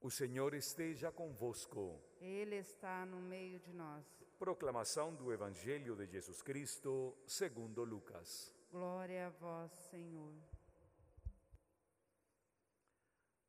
O 0.00 0.10
Senhor 0.10 0.54
esteja 0.54 1.10
convosco. 1.10 2.00
Ele 2.20 2.54
está 2.56 3.04
no 3.04 3.20
meio 3.20 3.58
de 3.58 3.72
nós. 3.72 4.04
Proclamação 4.38 5.12
do 5.12 5.32
Evangelho 5.32 5.96
de 5.96 6.06
Jesus 6.06 6.40
Cristo, 6.40 7.16
segundo 7.26 7.82
Lucas. 7.82 8.54
Glória 8.70 9.26
a 9.26 9.30
vós, 9.30 9.72
Senhor. 9.90 10.32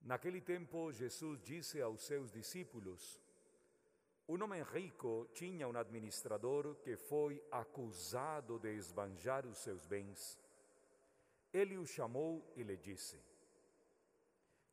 Naquele 0.02 0.42
tempo, 0.42 0.92
Jesus 0.92 1.40
disse 1.44 1.80
aos 1.84 2.02
seus 2.02 2.32
discípulos: 2.32 3.22
Um 4.28 4.44
homem 4.44 4.64
rico 4.64 5.30
tinha 5.36 5.68
um 5.68 5.78
administrador 5.78 6.74
que 6.78 6.98
foi 6.98 7.40
acusado 7.52 8.58
de 8.58 8.74
esbanjar 8.74 9.46
os 9.46 9.60
seus 9.60 9.86
bens. 9.86 10.40
Ele 11.54 11.78
o 11.78 11.86
chamou 11.86 12.52
e 12.56 12.64
lhe 12.64 12.76
disse: 12.76 13.22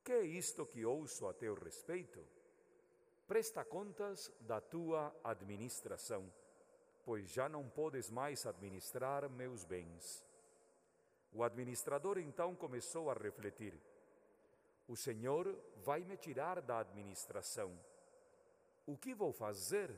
Que 0.07 0.13
é 0.13 0.23
isto 0.23 0.65
que 0.65 0.85
ouço 0.85 1.27
a 1.27 1.35
teu 1.35 1.55
respeito? 1.55 2.25
Presta 3.27 3.65
contas 3.65 4.33
da 4.39 4.61
tua 4.61 5.13
administração, 5.25 6.33
pois 7.05 7.29
já 7.29 7.49
não 7.49 7.69
podes 7.69 8.09
mais 8.09 8.47
administrar 8.47 9.29
meus 9.29 9.65
bens. 9.65 10.25
O 11.33 11.43
administrador 11.43 12.19
então 12.19 12.55
começou 12.55 13.11
a 13.11 13.15
refletir: 13.15 13.75
O 14.87 14.95
Senhor 14.95 15.53
vai 15.79 16.05
me 16.05 16.17
tirar 16.17 16.63
da 16.63 16.79
administração. 16.79 17.77
O 18.87 18.97
que 18.97 19.13
vou 19.13 19.33
fazer? 19.33 19.91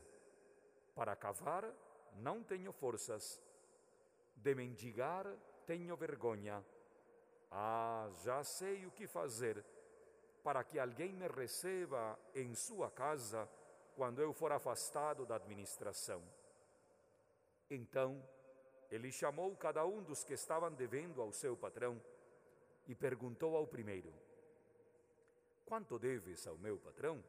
Para 0.94 1.14
cavar, 1.16 1.70
não 2.14 2.42
tenho 2.42 2.72
forças. 2.72 3.42
De 4.34 4.54
mendigar, 4.54 5.26
tenho 5.66 5.94
vergonha. 5.98 6.64
Ah, 7.50 8.08
já 8.24 8.42
sei 8.42 8.86
o 8.86 8.90
que 8.90 9.06
fazer 9.06 9.62
para 10.48 10.64
que 10.64 10.78
alguém 10.78 11.12
me 11.12 11.28
receba 11.28 12.18
em 12.34 12.54
sua 12.54 12.90
casa 12.90 13.46
quando 13.94 14.22
eu 14.22 14.32
for 14.32 14.50
afastado 14.50 15.26
da 15.26 15.34
administração. 15.34 16.22
Então, 17.68 18.26
ele 18.90 19.12
chamou 19.12 19.54
cada 19.56 19.84
um 19.84 20.02
dos 20.02 20.24
que 20.24 20.32
estavam 20.32 20.72
devendo 20.72 21.20
ao 21.20 21.34
seu 21.34 21.54
patrão 21.54 22.00
e 22.86 22.94
perguntou 22.94 23.54
ao 23.54 23.66
primeiro: 23.66 24.10
Quanto 25.66 25.98
deves 25.98 26.46
ao 26.46 26.56
meu 26.56 26.78
patrão? 26.78 27.22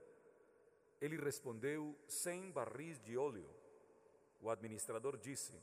Ele 1.01 1.17
respondeu: 1.17 1.93
Cem 2.07 2.49
barris 2.51 3.01
de 3.01 3.17
óleo. 3.17 3.49
O 4.39 4.49
administrador 4.49 5.17
disse: 5.17 5.61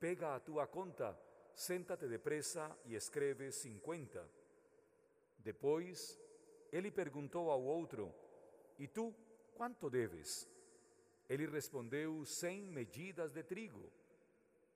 Pega 0.00 0.36
a 0.36 0.40
tua 0.40 0.66
conta, 0.66 1.14
senta-te 1.54 2.08
depressa 2.08 2.74
e 2.86 2.94
escreve 2.94 3.52
cinquenta. 3.52 4.26
Depois, 5.36 6.18
ele 6.72 6.90
perguntou 6.90 7.50
ao 7.50 7.62
outro: 7.62 8.12
E 8.78 8.88
tu, 8.88 9.14
quanto 9.54 9.90
deves? 9.90 10.48
Ele 11.28 11.46
respondeu: 11.46 12.24
Cem 12.24 12.62
medidas 12.62 13.30
de 13.30 13.42
trigo. 13.42 13.92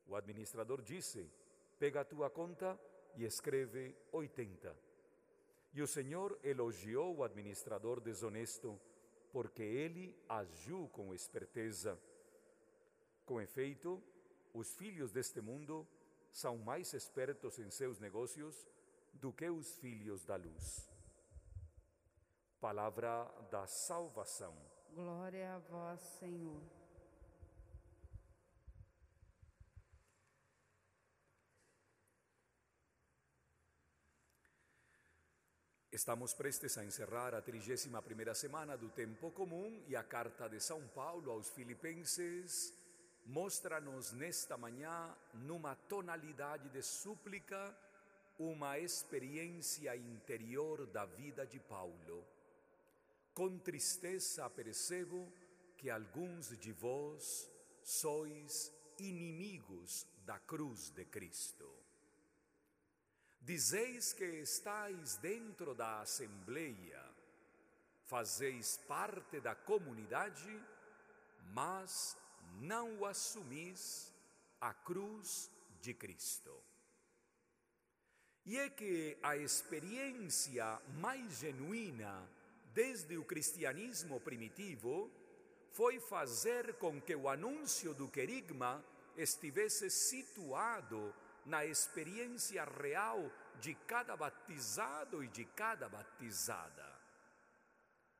O 0.07 0.15
administrador 0.15 0.83
disse: 0.83 1.29
Pega 1.79 2.03
a 2.03 2.05
tua 2.05 2.29
conta 2.29 2.79
e 3.17 3.25
escreve 3.25 3.97
oitenta. 4.13 4.77
E 5.73 5.83
o 5.83 5.87
Senhor 5.87 6.39
elogiou 6.43 7.17
o 7.17 7.25
administrador 7.25 8.01
desonesto, 8.01 8.81
porque 9.33 9.63
ele 9.63 10.17
agiu 10.29 10.89
com 10.93 11.15
esperteza. 11.15 11.99
Com 13.25 13.41
efeito, 13.41 14.03
os 14.55 14.75
filhos 14.75 15.13
deste 15.13 15.41
mundo 15.41 15.87
são 16.31 16.57
mais 16.57 16.93
espertos 16.95 17.59
em 17.59 17.71
seus 17.71 17.99
negócios 17.99 18.67
do 19.15 19.33
que 19.33 19.49
os 19.51 19.77
filhos 19.79 20.25
da 20.25 20.37
luz. 20.37 20.96
Palavra 22.61 23.31
da 23.51 23.67
salvação. 23.67 24.55
Glória 24.95 25.55
a 25.55 25.59
vós, 25.59 26.01
Senhor. 26.19 26.63
Estamos 35.93 36.35
prestes 36.35 36.77
a 36.77 36.85
encerrar 36.85 37.35
a 37.35 37.41
31ª 37.41 38.35
semana 38.35 38.77
do 38.77 38.91
tempo 38.91 39.31
comum 39.31 39.83
e 39.89 39.97
a 39.97 40.03
carta 40.03 40.49
de 40.49 40.61
São 40.61 40.87
Paulo 40.89 41.31
aos 41.31 41.49
Filipenses 41.51 42.75
mostra-nos 43.27 44.13
nesta 44.13 44.57
manhã, 44.57 45.15
numa 45.35 45.75
tonalidade 45.75 46.69
de 46.69 46.83
súplica, 46.83 47.77
uma 48.39 48.79
experiência 48.79 49.97
interior 49.97 50.87
da 50.87 51.05
vida 51.05 51.45
de 51.45 51.59
Paulo. 51.59 52.25
Com 53.37 53.59
tristeza 53.59 54.49
percebo 54.49 55.31
que 55.77 55.91
alguns 55.91 56.57
de 56.57 56.73
vós 56.73 57.47
sois 57.83 58.73
inimigos 58.99 60.07
da 60.25 60.39
cruz 60.39 60.89
de 60.89 61.05
Cristo. 61.05 61.71
Dizeis 63.39 64.15
que 64.15 64.25
estáis 64.25 65.17
dentro 65.17 65.75
da 65.75 66.01
Assembleia, 66.01 67.05
fazeis 68.07 68.79
parte 68.89 69.39
da 69.39 69.55
comunidade, 69.55 70.59
mas 71.53 72.17
não 72.63 73.05
assumis 73.05 74.15
a 74.59 74.73
cruz 74.73 75.51
de 75.83 75.93
Cristo. 75.93 76.59
E 78.47 78.57
é 78.57 78.71
que 78.71 79.19
a 79.23 79.37
experiência 79.37 80.81
mais 80.95 81.41
genuína 81.41 82.35
desde 82.77 83.17
o 83.17 83.25
cristianismo 83.25 84.21
primitivo 84.21 85.11
foi 85.71 85.99
fazer 85.99 86.75
com 86.75 87.01
que 87.01 87.17
o 87.17 87.27
anúncio 87.27 87.95
do 87.95 88.07
querigma 88.07 88.85
estivesse 89.17 89.89
situado 89.89 91.15
na 91.47 91.65
experiência 91.65 92.65
real 92.65 93.33
de 93.63 93.75
cada 93.87 94.15
batizado 94.15 95.25
e 95.25 95.29
de 95.29 95.47
cada 95.47 95.89
batizada. 95.89 96.87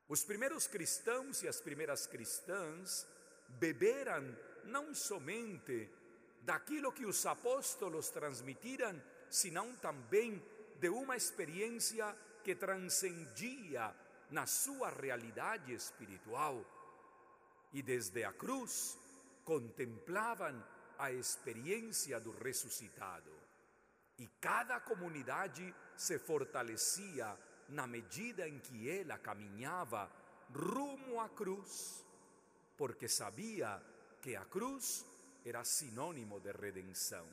Os 0.07 0.23
primeiros 0.23 0.65
cristãos 0.65 1.43
e 1.43 1.47
as 1.47 1.61
primeiras 1.61 2.07
cristãs 2.07 3.07
beberam 3.59 4.35
não 4.63 4.95
somente 4.95 5.87
daquilo 6.41 6.91
que 6.91 7.05
os 7.05 7.23
apóstolos 7.27 8.09
transmitiram, 8.09 8.99
senão 9.29 9.75
também 9.75 10.43
de 10.79 10.89
uma 10.89 11.15
experiência 11.15 12.17
que 12.43 12.55
transcendia 12.55 13.93
na 14.29 14.45
sua 14.45 14.89
realidade 14.89 15.73
espiritual. 15.73 16.65
E 17.73 17.81
desde 17.81 18.23
a 18.23 18.33
cruz 18.33 18.97
contemplavam 19.43 20.63
a 20.97 21.11
experiência 21.11 22.19
do 22.19 22.31
ressuscitado. 22.31 23.31
E 24.17 24.27
cada 24.41 24.79
comunidade 24.79 25.73
se 25.95 26.17
fortalecia 26.17 27.37
na 27.69 27.85
medida 27.85 28.47
em 28.47 28.59
que 28.59 28.89
ela 28.89 29.17
caminhava 29.17 30.11
rumo 30.53 31.19
à 31.19 31.29
cruz 31.29 32.07
porque 32.77 33.07
sabia 33.07 33.81
que 34.21 34.35
a 34.35 34.45
cruz 34.45 35.03
era 35.43 35.63
sinônimo 35.63 36.39
de 36.39 36.51
redenção. 36.51 37.27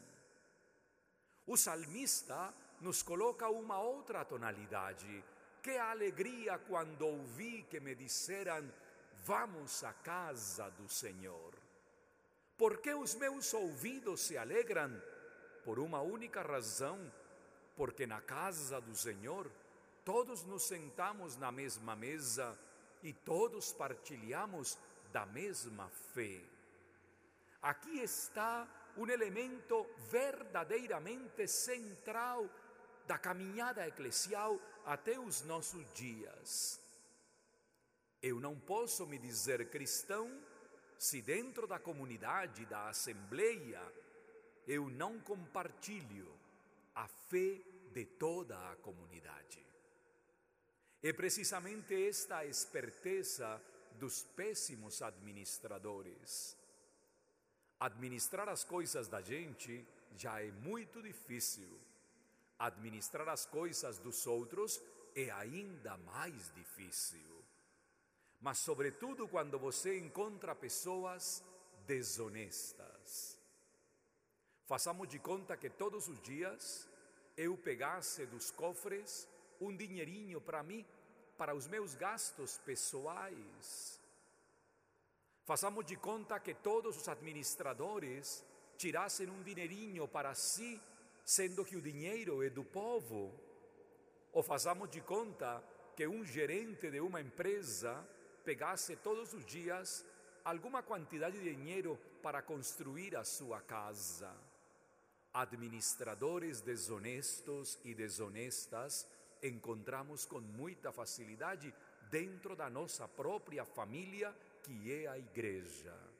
O 1.46 1.56
salmista 1.56 2.54
nos 2.80 3.02
coloca 3.02 3.48
uma 3.50 3.78
outra 3.78 4.24
tonalidade. 4.24 5.22
Que 5.64 5.78
alegria 5.78 6.58
quando 6.58 7.06
ouvi 7.06 7.62
que 7.70 7.80
me 7.80 7.94
disseram: 7.94 8.70
Vamos 9.24 9.82
à 9.82 9.94
casa 9.94 10.68
do 10.72 10.86
Senhor. 10.90 11.54
Porque 12.58 12.92
os 12.92 13.14
meus 13.14 13.54
ouvidos 13.54 14.20
se 14.20 14.36
alegram? 14.36 14.92
Por 15.64 15.78
uma 15.78 16.02
única 16.02 16.42
razão: 16.42 17.10
porque 17.74 18.06
na 18.06 18.20
casa 18.20 18.78
do 18.78 18.94
Senhor 18.94 19.50
todos 20.04 20.44
nos 20.44 20.64
sentamos 20.64 21.34
na 21.38 21.50
mesma 21.50 21.96
mesa 21.96 22.58
e 23.02 23.14
todos 23.14 23.72
partilhamos 23.72 24.76
da 25.14 25.24
mesma 25.24 25.88
fé. 26.12 26.42
Aqui 27.62 28.00
está 28.00 28.68
um 28.98 29.08
elemento 29.08 29.86
verdadeiramente 30.10 31.48
central 31.48 32.50
da 33.06 33.18
caminhada 33.18 33.86
eclesial 33.86 34.60
até 34.84 35.18
os 35.18 35.42
nossos 35.42 35.84
dias. 35.92 36.80
Eu 38.22 38.40
não 38.40 38.58
posso 38.58 39.06
me 39.06 39.18
dizer 39.18 39.68
cristão 39.68 40.30
se 40.98 41.20
dentro 41.20 41.66
da 41.66 41.78
comunidade, 41.78 42.64
da 42.66 42.88
assembleia, 42.88 43.82
eu 44.66 44.88
não 44.88 45.20
compartilho 45.20 46.32
a 46.94 47.06
fé 47.06 47.60
de 47.92 48.04
toda 48.06 48.56
a 48.70 48.76
comunidade. 48.76 49.64
É 51.02 51.12
precisamente 51.12 51.94
esta 52.08 52.46
esperteza 52.46 53.60
dos 53.98 54.22
péssimos 54.22 55.02
administradores. 55.02 56.56
Administrar 57.78 58.48
as 58.48 58.64
coisas 58.64 59.06
da 59.08 59.20
gente 59.20 59.86
já 60.16 60.40
é 60.40 60.50
muito 60.50 61.02
difícil. 61.02 61.78
Administrar 62.58 63.28
as 63.28 63.46
coisas 63.46 63.98
dos 63.98 64.26
outros 64.26 64.80
é 65.14 65.30
ainda 65.30 65.96
mais 65.98 66.50
difícil. 66.54 67.44
mas 68.40 68.58
sobretudo 68.58 69.26
quando 69.26 69.58
você 69.58 69.98
encontra 69.98 70.54
pessoas 70.54 71.42
desonestas. 71.86 73.38
Façamos 74.66 75.08
de 75.08 75.18
conta 75.18 75.56
que 75.56 75.70
todos 75.70 76.08
os 76.08 76.20
dias 76.20 76.86
eu 77.38 77.56
pegasse 77.56 78.26
dos 78.26 78.50
cofres 78.50 79.26
um 79.58 79.74
dinheirinho 79.74 80.42
para 80.42 80.62
mim, 80.62 80.84
para 81.38 81.54
os 81.54 81.66
meus 81.66 81.94
gastos 81.94 82.58
pessoais. 82.58 83.98
Façamos 85.44 85.84
de 85.86 85.96
conta 85.96 86.38
que 86.38 86.54
todos 86.54 86.98
os 86.98 87.08
administradores 87.08 88.44
tirassem 88.76 89.28
um 89.30 89.42
dinheirinho 89.42 90.06
para 90.06 90.34
si, 90.34 90.80
sendo 91.24 91.64
que 91.64 91.76
o 91.76 91.82
dinheiro 91.82 92.42
é 92.42 92.50
do 92.50 92.62
povo. 92.62 93.32
Ou 94.32 94.42
façamos 94.42 94.90
de 94.90 95.00
conta 95.00 95.62
que 95.96 96.06
um 96.06 96.24
gerente 96.24 96.90
de 96.90 97.00
uma 97.00 97.20
empresa 97.20 98.06
pegasse 98.44 98.96
todos 98.96 99.32
os 99.32 99.44
dias 99.46 100.04
alguma 100.44 100.82
quantidade 100.82 101.40
de 101.40 101.54
dinheiro 101.54 101.98
para 102.22 102.42
construir 102.42 103.16
a 103.16 103.24
sua 103.24 103.60
casa. 103.60 104.34
Administradores 105.32 106.60
desonestos 106.60 107.78
e 107.84 107.94
desonestas 107.94 109.06
encontramos 109.42 110.26
com 110.26 110.40
muita 110.40 110.92
facilidade 110.92 111.74
dentro 112.10 112.54
da 112.54 112.68
nossa 112.68 113.08
própria 113.08 113.64
família, 113.64 114.34
que 114.62 114.92
é 114.92 115.06
a 115.06 115.18
igreja. 115.18 116.13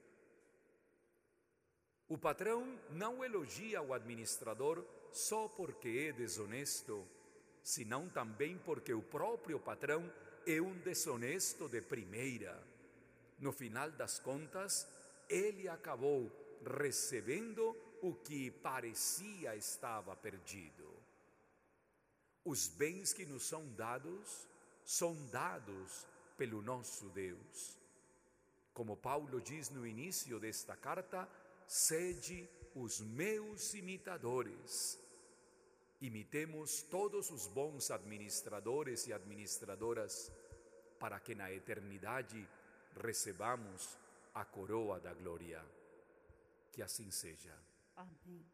O 2.09 2.19
patrão 2.19 2.79
não 2.91 3.25
elogia 3.25 3.81
o 3.81 3.95
administrador 3.95 4.85
só 5.11 5.49
porque 5.49 6.09
é 6.09 6.13
desonesto, 6.13 7.07
senão 7.63 8.09
também 8.09 8.59
porque 8.59 8.93
o 8.93 9.03
próprio 9.03 9.59
patrão 9.59 10.13
é 10.47 10.61
um 10.61 10.75
desonesto 10.81 11.69
de 11.69 11.81
primeira. 11.81 12.63
No 13.39 13.53
final 13.53 13.91
das 13.93 14.19
contas, 14.19 14.87
ele 15.29 15.67
acabou 15.69 16.31
recebendo 16.79 17.77
o 18.03 18.15
que 18.15 18.51
parecia 18.51 19.57
estava 19.57 20.15
perdido. 20.15 20.93
Os 22.45 22.69
bens 22.69 23.15
que 23.15 23.25
nos 23.25 23.47
são 23.47 23.67
dados 23.73 24.47
são 24.85 25.15
dados 25.29 26.07
pelo 26.37 26.61
nosso 26.61 27.09
Deus. 27.09 27.79
Como 28.75 28.97
Paulo 28.97 29.41
diz 29.41 29.71
no 29.71 29.87
início 29.87 30.39
desta 30.39 30.77
carta, 30.77 31.27
sede 31.67 32.49
os 32.75 33.01
meus 33.01 33.75
imitadores. 33.75 34.99
Imitemos 36.01 36.83
todos 36.83 37.31
os 37.31 37.47
bons 37.47 37.91
administradores 37.91 39.07
e 39.07 39.13
administradoras 39.13 40.33
para 40.99 41.19
que 41.21 41.35
na 41.35 41.51
eternidade 41.53 42.49
recebamos 43.01 43.97
a 44.35 44.45
coroa 44.45 45.01
da 45.01 45.15
glória. 45.15 45.65
Que 46.73 46.83
assim 46.83 47.11
seja. 47.11 47.57
Amém. 47.97 48.45